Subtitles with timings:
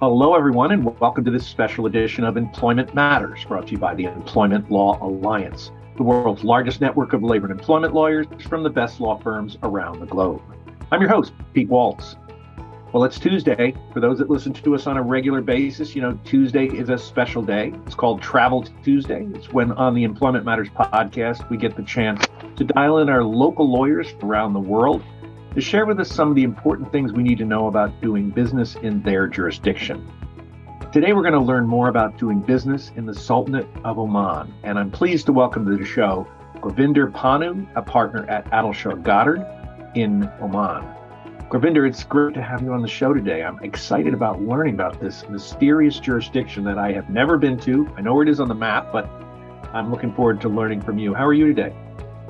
[0.00, 3.94] Hello, everyone, and welcome to this special edition of Employment Matters, brought to you by
[3.94, 8.70] the Employment Law Alliance, the world's largest network of labor and employment lawyers from the
[8.70, 10.40] best law firms around the globe.
[10.90, 12.16] I'm your host, Pete Waltz.
[12.94, 13.74] Well, it's Tuesday.
[13.92, 16.96] For those that listen to us on a regular basis, you know, Tuesday is a
[16.96, 17.74] special day.
[17.84, 19.28] It's called Travel Tuesday.
[19.34, 22.26] It's when on the Employment Matters podcast, we get the chance
[22.56, 25.02] to dial in our local lawyers around the world
[25.54, 28.30] to share with us some of the important things we need to know about doing
[28.30, 30.08] business in their jurisdiction.
[30.92, 34.78] Today, we're going to learn more about doing business in the Sultanate of Oman, and
[34.78, 39.44] I'm pleased to welcome to the show Gurvinder Panu, a partner at Addleshaw Goddard
[39.96, 40.84] in Oman.
[41.48, 43.42] Gurvinder, it's great to have you on the show today.
[43.42, 47.92] I'm excited about learning about this mysterious jurisdiction that I have never been to.
[47.96, 49.06] I know where it is on the map, but
[49.72, 51.12] I'm looking forward to learning from you.
[51.12, 51.74] How are you today?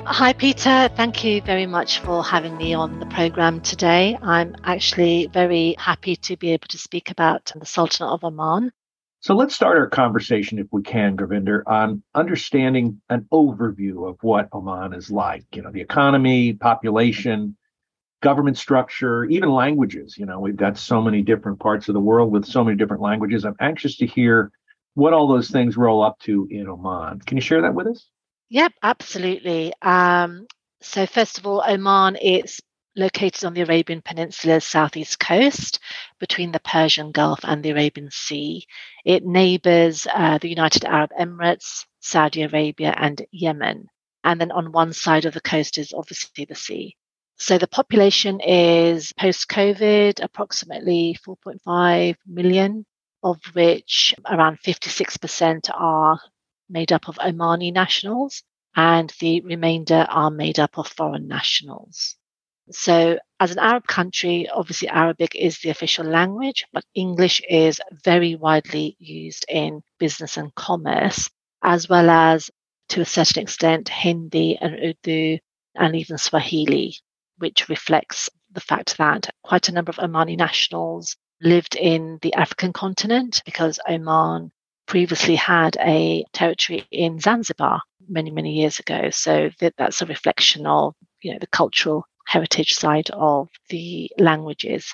[0.06, 0.88] Hi, Peter.
[0.96, 4.18] Thank you very much for having me on the program today.
[4.20, 8.72] I'm actually very happy to be able to speak about the Sultanate of Oman.
[9.20, 14.48] So let's start our conversation, if we can, Gurvinder, on understanding an overview of what
[14.52, 15.44] Oman is like.
[15.54, 17.56] You know, the economy, population,
[18.22, 20.16] government structure, even languages.
[20.16, 23.02] You know, we've got so many different parts of the world with so many different
[23.02, 23.44] languages.
[23.44, 24.50] I'm anxious to hear
[24.94, 27.20] what all those things roll up to in Oman.
[27.20, 28.08] Can you share that with us?
[28.50, 29.72] Yep, absolutely.
[29.80, 30.46] Um,
[30.82, 32.60] so, first of all, Oman is
[32.96, 35.78] located on the Arabian Peninsula's southeast coast
[36.18, 38.66] between the Persian Gulf and the Arabian Sea.
[39.04, 43.86] It neighbors uh, the United Arab Emirates, Saudi Arabia, and Yemen.
[44.24, 46.96] And then on one side of the coast is obviously the sea.
[47.36, 52.84] So the population is post COVID approximately 4.5 million,
[53.22, 56.20] of which around 56% are
[56.70, 58.42] made up of Omani nationals,
[58.76, 62.16] and the remainder are made up of foreign nationals.
[62.70, 68.36] So, as an Arab country, obviously Arabic is the official language, but English is very
[68.36, 71.28] widely used in business and commerce,
[71.62, 72.48] as well as
[72.90, 75.38] to a certain extent Hindi and Urdu
[75.74, 76.94] and even Swahili,
[77.38, 82.72] which reflects the fact that quite a number of Omani nationals lived in the African
[82.72, 84.52] continent because Oman
[84.90, 89.08] previously had a territory in Zanzibar many, many years ago.
[89.10, 94.92] So that, that's a reflection of, you know, the cultural heritage side of the languages.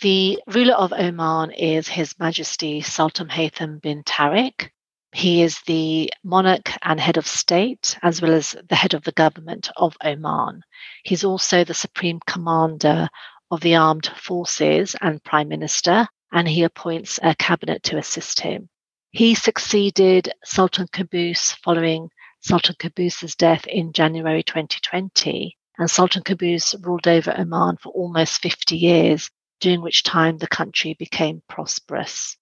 [0.00, 4.70] The ruler of Oman is His Majesty Sultan Haytham bin Tariq.
[5.12, 9.12] He is the monarch and head of state, as well as the head of the
[9.12, 10.62] government of Oman.
[11.04, 13.10] He's also the supreme commander
[13.50, 18.70] of the armed forces and prime minister, and he appoints a cabinet to assist him.
[19.16, 22.10] He succeeded Sultan Qaboos following
[22.40, 25.56] Sultan Qaboos's death in January 2020.
[25.78, 30.96] And Sultan Qaboos ruled over Oman for almost 50 years, during which time the country
[30.98, 32.36] became prosperous.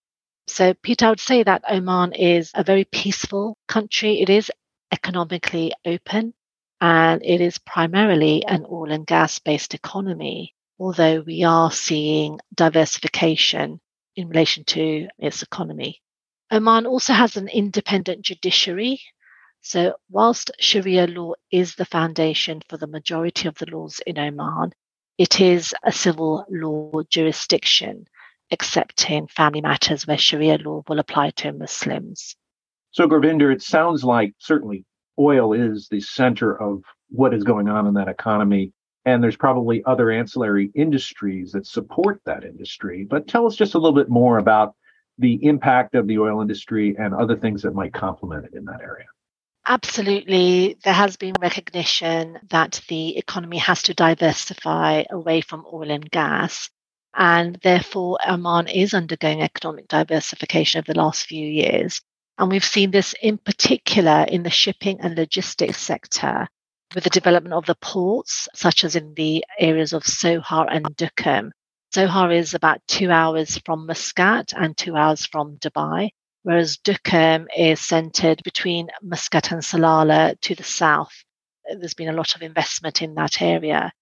[0.48, 4.20] So, Peter, I would say that Oman is a very peaceful country.
[4.20, 4.50] It is
[4.90, 6.34] economically open
[6.80, 13.80] and it is primarily an oil and gas based economy, although we are seeing diversification
[14.16, 16.00] in relation to its economy.
[16.53, 19.00] Oman also has an independent judiciary.
[19.60, 24.72] So, whilst Sharia law is the foundation for the majority of the laws in Oman,
[25.16, 28.06] it is a civil law jurisdiction,
[28.50, 32.37] except in family matters where Sharia law will apply to Muslims.
[32.91, 34.84] So, Gurvinder, it sounds like certainly
[35.19, 38.72] oil is the center of what is going on in that economy.
[39.06, 43.06] And there's probably other ancillary industries that support that industry.
[43.09, 44.75] But tell us just a little bit more about
[45.19, 48.80] the impact of the oil industry and other things that might complement it in that
[48.80, 49.06] area?
[49.66, 50.76] Absolutely.
[50.84, 56.69] There has been recognition that the economy has to diversify away from oil and gas.
[57.16, 62.02] And therefore, Oman is undergoing economic diversification over the last few years.
[62.36, 66.48] And we've seen this in particular in the shipping and logistics sector
[66.94, 71.50] with the development of the ports, such as in the areas of Sohar and Duqm,
[71.94, 76.11] Sohar is about two hours from Muscat and two hours from Dubai,
[76.43, 81.14] whereas Duqm is centered between Muscat and Salalah to the south.
[81.64, 83.93] There's been a lot of investment in that area.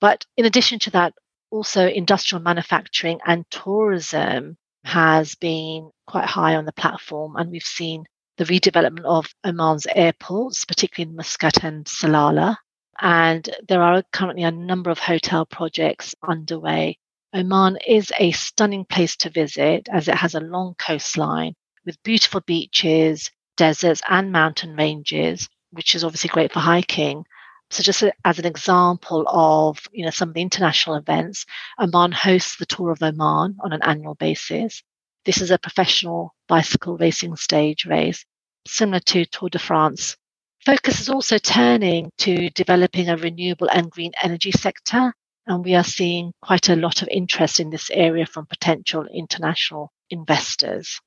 [0.00, 1.12] But in addition to that,
[1.50, 8.06] also industrial manufacturing and tourism has been quite high on the platform, and we've seen
[8.38, 12.56] the redevelopment of Oman's airports, particularly in Muscat and Salalah.
[12.98, 16.96] And there are currently a number of hotel projects underway
[17.34, 21.54] Oman is a stunning place to visit as it has a long coastline
[21.86, 27.24] with beautiful beaches, deserts, and mountain ranges, which is obviously great for hiking.
[27.70, 31.46] So, just as an example of you know some of the international events,
[31.80, 34.82] Oman hosts the Tour of Oman on an annual basis.
[35.24, 38.26] this is a professional bicycle racing stage race,
[38.66, 40.18] similar to Tour de France.
[40.66, 45.14] Focus is also turning to developing a renewable and green energy sector,
[45.46, 49.92] and we are seeing quite a lot of interest in this area from potential international
[50.10, 51.00] investors.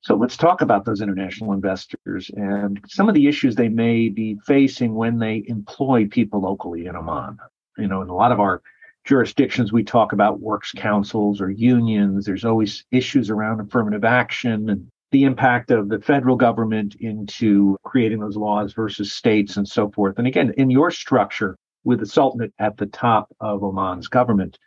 [0.00, 4.36] So let's talk about those international investors and some of the issues they may be
[4.46, 7.36] facing when they employ people locally in Oman.
[7.78, 8.62] You know, in a lot of our
[9.04, 12.24] jurisdictions, we talk about works councils or unions.
[12.24, 18.18] There's always issues around affirmative action and the impact of the federal government into creating
[18.18, 20.18] those laws versus states and so forth.
[20.18, 24.58] And again, in your structure with the Sultanate at the top of Oman's government,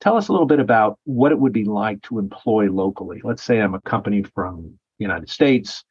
[0.00, 3.20] tell us a little bit about what it would be like to employ locally.
[3.22, 5.84] Let's say I'm a company from the United States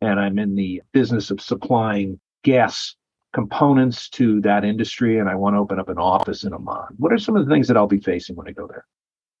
[0.00, 2.94] and I'm in the business of supplying gas
[3.32, 6.96] components to that industry and I want to open up an office in Oman.
[6.96, 8.86] What are some of the things that I'll be facing when I go there?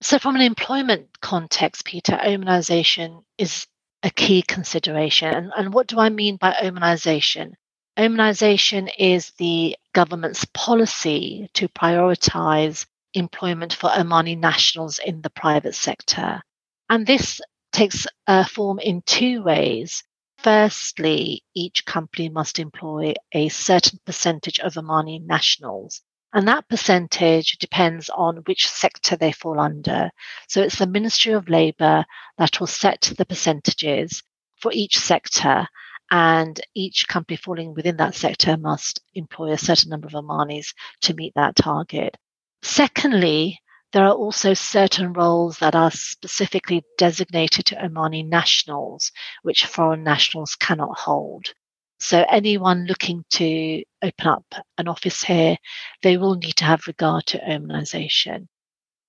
[0.02, 3.66] So, from an employment context, Peter, Omanization is
[4.02, 5.34] a key consideration.
[5.34, 7.52] And, and what do I mean by Omanization?
[7.98, 16.42] Omanization is the government's policy to prioritize employment for Omani nationals in the private sector.
[16.88, 17.40] And this
[17.72, 20.02] takes a form in two ways.
[20.38, 26.02] Firstly, each company must employ a certain percentage of Omani nationals.
[26.32, 30.10] And that percentage depends on which sector they fall under.
[30.48, 32.04] So it's the Ministry of Labour
[32.38, 34.22] that will set the percentages
[34.60, 35.66] for each sector.
[36.10, 41.14] And each company falling within that sector must employ a certain number of Omanis to
[41.14, 42.16] meet that target.
[42.62, 43.60] Secondly,
[43.92, 49.10] there are also certain roles that are specifically designated to Omani nationals,
[49.42, 51.46] which foreign nationals cannot hold.
[51.98, 54.44] So, anyone looking to open up
[54.78, 55.56] an office here,
[56.02, 58.46] they will need to have regard to Omanization.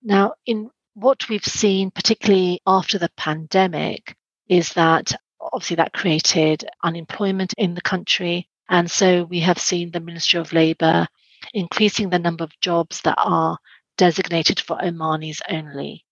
[0.03, 4.15] Now, in what we've seen, particularly after the pandemic,
[4.50, 5.13] is that
[5.53, 8.48] obviously that created unemployment in the country.
[8.69, 11.07] And so we have seen the Ministry of Labour
[11.53, 13.57] increasing the number of jobs that are
[13.98, 16.06] designated for Omanis only.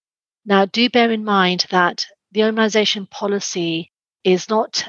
[0.46, 3.92] Now, do bear in mind that the Omanization policy
[4.24, 4.86] is not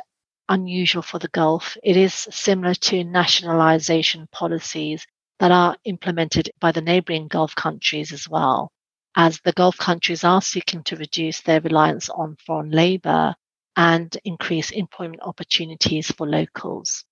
[0.49, 1.76] unusual for the Gulf.
[1.82, 5.06] It is similar to nationalization policies
[5.38, 8.73] that are implemented by the neighboring Gulf countries as well,
[9.17, 13.35] as the Gulf countries are seeking to reduce their reliance on foreign labor
[13.77, 17.05] and increase employment opportunities for locals.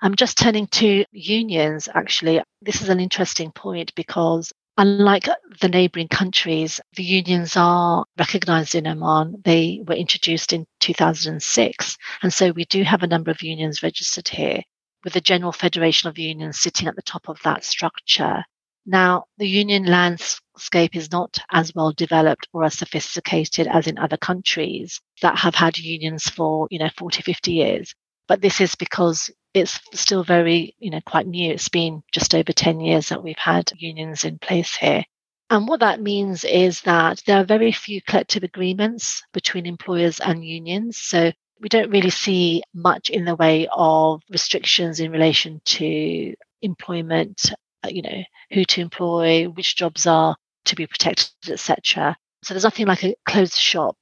[0.00, 2.42] I'm just turning to unions, actually.
[2.60, 5.28] This is an interesting point because Unlike
[5.60, 9.40] the neighboring countries, the unions are recognized in Oman.
[9.44, 11.96] They were introduced in 2006.
[12.22, 14.62] And so we do have a number of unions registered here,
[15.04, 18.44] with the General Federation of Unions sitting at the top of that structure.
[18.86, 24.18] Now, the union landscape is not as well developed or as sophisticated as in other
[24.18, 27.94] countries that have had unions for, you know, 40, 50 years.
[28.28, 31.52] But this is because it's still very, you know, quite new.
[31.52, 35.04] It's been just over 10 years that we've had unions in place here.
[35.50, 40.44] And what that means is that there are very few collective agreements between employers and
[40.44, 40.98] unions.
[40.98, 47.52] So we don't really see much in the way of restrictions in relation to employment,
[47.84, 48.22] Uh, you know,
[48.52, 52.16] who to employ, which jobs are to be protected, etc.
[52.42, 53.96] So there's nothing like a closed shop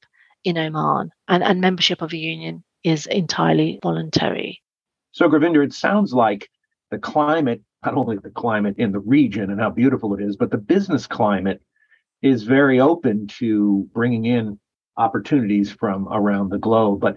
[0.44, 4.60] in Oman, and, and membership of a union is entirely voluntary.
[5.12, 6.48] So, Gurvinder, it sounds like
[6.90, 10.50] the climate, not only the climate in the region and how beautiful it is, but
[10.50, 11.62] the business climate
[12.22, 14.58] is very open to bringing in
[14.96, 17.00] opportunities from around the globe.
[17.00, 17.16] But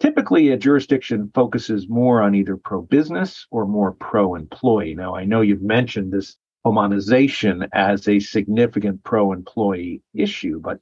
[0.00, 4.94] typically, a jurisdiction focuses more on either pro business or more pro employee.
[4.94, 6.36] Now, I know you've mentioned this
[6.66, 10.80] Omanization as a significant pro employee issue, but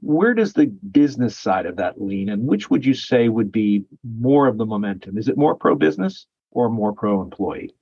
[0.00, 3.84] where does the business side of that lean, and which would you say would be
[4.02, 5.16] more of the momentum?
[5.16, 7.72] Is it more pro business or more pro employee?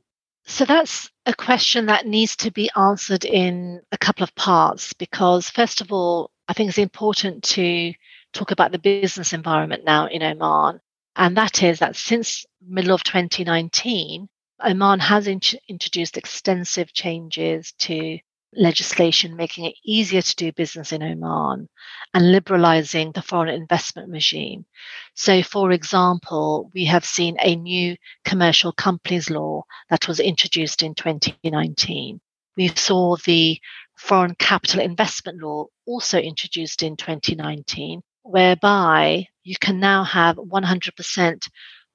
[0.44, 5.48] So that's a question that needs to be answered in a couple of parts because,
[5.48, 7.92] first of all, I think it's important to
[8.32, 10.80] talk about the business environment now in Oman.
[11.16, 14.28] And that is that since middle of 2019,
[14.62, 18.18] Oman has in- introduced extensive changes to
[18.54, 21.68] legislation making it easier to do business in Oman
[22.14, 24.66] and liberalizing the foreign investment regime.
[25.14, 30.94] So, for example, we have seen a new commercial companies law that was introduced in
[30.94, 32.20] 2019.
[32.56, 33.60] We saw the
[33.96, 41.48] foreign capital investment law also introduced in 2019, whereby you can now have 100%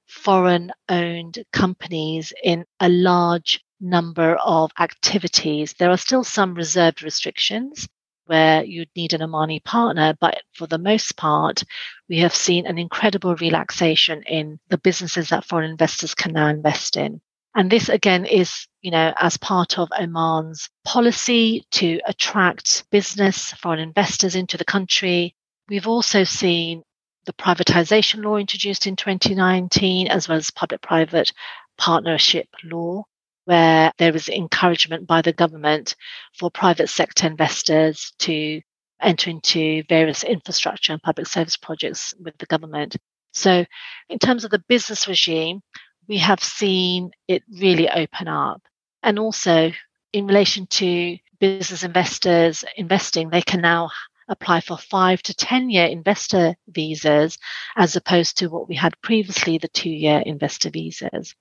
[0.06, 5.74] foreign owned companies in a large number of activities.
[5.78, 7.88] There are still some reserved restrictions,
[8.26, 10.14] where you'd need an Omani partner.
[10.20, 11.62] But for the most part,
[12.08, 16.96] we have seen an incredible relaxation in the businesses that foreign investors can now invest
[16.96, 17.20] in.
[17.54, 23.80] And this again is, you know, as part of Oman's policy to attract business, foreign
[23.80, 25.34] investors into the country.
[25.68, 26.82] We've also seen
[27.24, 31.32] the privatization law introduced in 2019, as well as public private
[31.76, 33.04] partnership law,
[33.46, 35.96] where there is encouragement by the government
[36.38, 38.60] for private sector investors to
[39.02, 42.96] enter into various infrastructure and public service projects with the government.
[43.32, 43.64] So,
[44.08, 45.60] in terms of the business regime,
[46.08, 48.62] we have seen it really open up.
[49.02, 49.72] And also,
[50.12, 53.90] in relation to business investors investing, they can now
[54.28, 57.38] apply for five to 10 year investor visas
[57.76, 61.34] as opposed to what we had previously, the two year investor visas.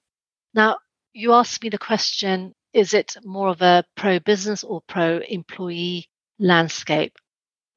[0.54, 0.78] Now,
[1.14, 6.10] you asked me the question is it more of a pro business or pro employee
[6.40, 7.14] landscape?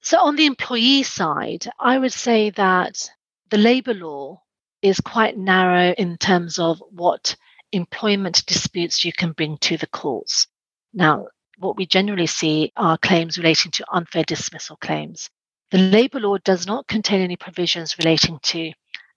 [0.01, 3.09] So, on the employee side, I would say that
[3.51, 4.43] the labour law
[4.83, 7.37] is quite narrow in terms of what
[7.73, 10.47] employment disputes you can bring to the courts.
[10.93, 15.29] Now, what we generally see are claims relating to unfair dismissal claims.
[15.71, 18.73] The labour law does not contain any provisions relating to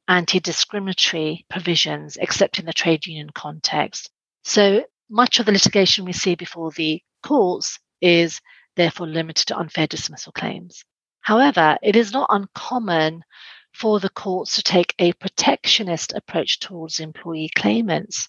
[0.07, 4.09] anti discriminatory provisions, except in the trade union context.
[4.43, 8.41] So much of the litigation we see before the courts is
[8.75, 10.83] therefore limited to unfair dismissal claims.
[11.21, 13.23] However, it is not uncommon
[13.73, 18.27] for the courts to take a protectionist approach towards employee claimants.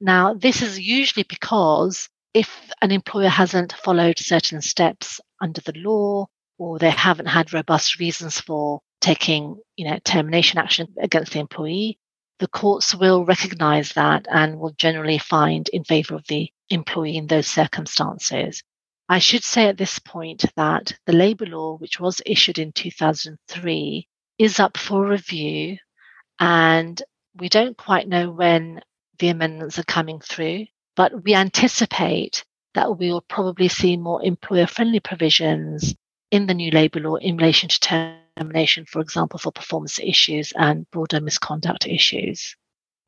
[0.00, 6.26] Now, this is usually because if an employer hasn't followed certain steps under the law
[6.58, 11.98] or they haven't had robust reasons for taking you know termination action against the employee
[12.40, 17.26] the courts will recognize that and will generally find in favor of the employee in
[17.26, 18.62] those circumstances.
[19.08, 24.08] I should say at this point that the labor law which was issued in 2003
[24.38, 25.76] is up for review
[26.40, 27.00] and
[27.36, 28.80] we don't quite know when
[29.18, 34.66] the amendments are coming through but we anticipate that we will probably see more employer
[34.66, 35.94] friendly provisions
[36.30, 37.80] in the new labour law in relation to
[38.36, 42.56] termination, for example, for performance issues and broader misconduct issues.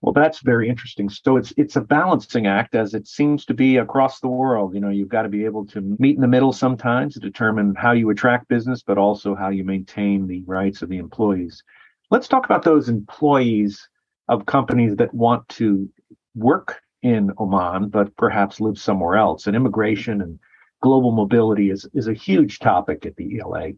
[0.02, 1.08] Well, that's very interesting.
[1.08, 4.74] So it's it's a balancing act, as it seems to be across the world.
[4.74, 7.74] You know, you've got to be able to meet in the middle sometimes to determine
[7.74, 11.62] how you attract business, but also how you maintain the rights of the employees.
[12.10, 13.88] Let's talk about those employees
[14.28, 15.88] of companies that want to
[16.36, 19.46] work in Oman, but perhaps live somewhere else.
[19.46, 20.38] And immigration and
[20.82, 23.72] global mobility is, is a huge topic at the ELA.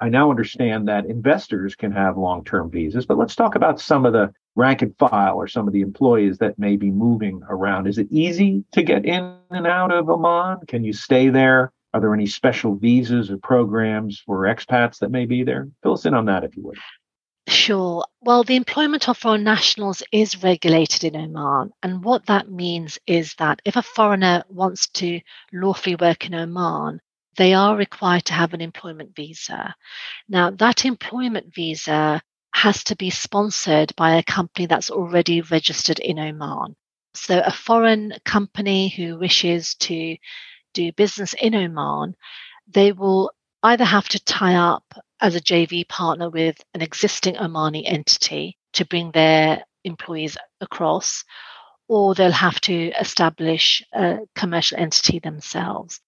[0.00, 4.06] I now understand that investors can have long term visas, but let's talk about some
[4.06, 7.86] of the rank and file or some of the employees that may be moving around.
[7.86, 10.66] Is it easy to get in and out of Oman?
[10.66, 11.72] Can you stay there?
[11.92, 15.68] Are there any special visas or programs for expats that may be there?
[15.82, 16.78] Fill us in on that if you would.
[17.50, 18.06] Sure.
[18.22, 21.72] Well, the employment of foreign nationals is regulated in Oman.
[21.82, 25.20] And what that means is that if a foreigner wants to
[25.52, 27.00] lawfully work in Oman,
[27.36, 29.74] they are required to have an employment visa.
[30.28, 32.22] Now, that employment visa
[32.54, 36.76] has to be sponsored by a company that's already registered in Oman.
[37.14, 40.16] So, a foreign company who wishes to
[40.72, 42.14] do business in Oman,
[42.68, 43.32] they will
[43.64, 44.84] either have to tie up
[45.20, 51.24] as a JV partner with an existing Omani entity to bring their employees across,
[51.88, 56.00] or they'll have to establish a commercial entity themselves.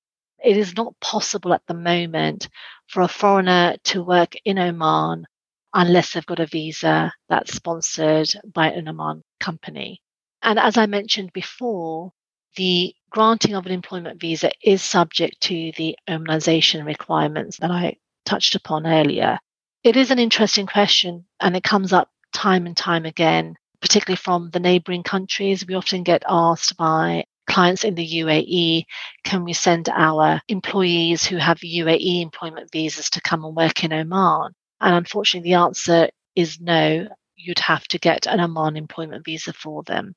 [0.42, 2.48] It is not possible at the moment
[2.88, 5.26] for a foreigner to work in Oman
[5.74, 10.02] unless they've got a visa that's sponsored by an Oman company.
[10.42, 12.12] And as I mentioned before,
[12.56, 18.54] the granting of an employment visa is subject to the Omanization requirements that I touched
[18.54, 19.38] upon earlier.
[19.84, 24.50] It is an interesting question and it comes up time and time again, particularly from
[24.50, 25.66] the neighboring countries.
[25.66, 28.84] We often get asked by clients in the UAE,
[29.24, 33.92] can we send our employees who have UAE employment visas to come and work in
[33.92, 34.52] Oman?
[34.80, 37.08] And unfortunately, the answer is no.
[37.36, 40.14] You'd have to get an Oman employment visa for them.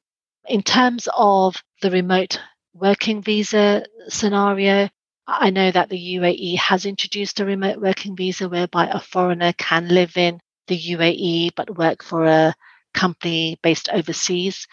[0.47, 2.39] In terms of the remote
[2.73, 4.89] working visa scenario,
[5.27, 9.87] I know that the UAE has introduced a remote working visa whereby a foreigner can
[9.87, 12.55] live in the UAE but work for a
[12.93, 14.67] company based overseas.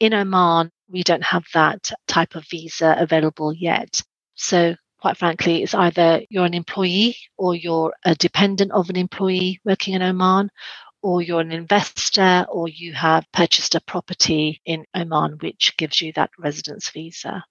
[0.00, 4.02] In Oman, we don't have that type of visa available yet.
[4.36, 9.60] So, quite frankly, it's either you're an employee or you're a dependent of an employee
[9.66, 10.50] working in Oman,
[11.02, 16.12] or you're an investor or you have purchased a property in Oman, which gives you
[16.14, 17.44] that residence visa.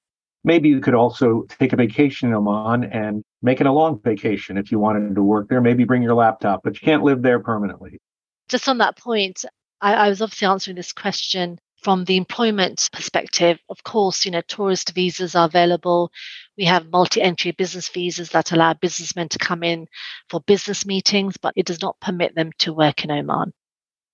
[0.43, 4.58] Maybe you could also take a vacation in Oman and make it a long vacation
[4.58, 5.62] if you wanted to work there.
[5.62, 8.00] Maybe bring your laptop, but you can't live there permanently.
[8.48, 9.43] Just on that point,
[9.81, 14.41] I, I was obviously answering this question from the employment perspective, of course, you know,
[14.41, 16.12] tourist visas are available.
[16.58, 19.88] We have multi-entry business visas that allow businessmen to come in
[20.29, 23.53] for business meetings, but it does not permit them to work in Oman.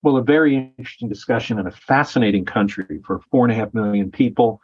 [0.02, 4.12] Well, a very interesting discussion and a fascinating country for four and a half million
[4.12, 4.60] people.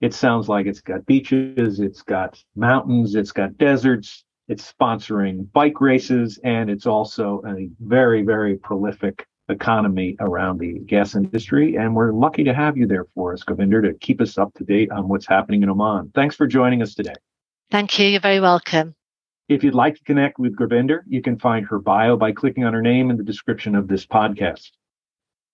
[0.00, 5.80] It sounds like it's got beaches, it's got mountains, it's got deserts, it's sponsoring bike
[5.80, 11.76] races, and it's also a very, very prolific economy around the gas industry.
[11.76, 14.64] And we're lucky to have you there for us, Gurvinder, to keep us up to
[14.64, 16.12] date on what's happening in Oman.
[16.14, 17.14] Thanks for joining us today.
[17.70, 18.06] Thank you.
[18.06, 18.94] You're very welcome.
[19.48, 22.74] If you'd like to connect with Gurvinder, you can find her bio by clicking on
[22.74, 24.70] her name in the description of this podcast.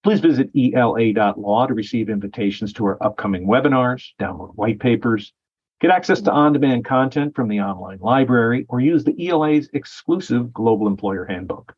[0.04, 5.32] Please visit ela.law to receive invitations to our upcoming webinars, download white papers,
[5.80, 10.52] get access to on demand content from the online library, or use the ELA's exclusive
[10.52, 11.74] Global Employer Handbook.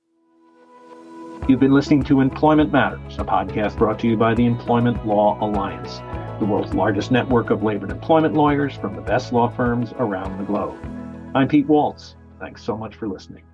[1.48, 5.38] You've been listening to Employment Matters, a podcast brought to you by the Employment Law
[5.40, 5.98] Alliance,
[6.40, 10.36] the world's largest network of labor and employment lawyers from the best law firms around
[10.36, 10.76] the globe.
[11.36, 12.16] I'm Pete Waltz.
[12.40, 13.44] Thanks so much for listening.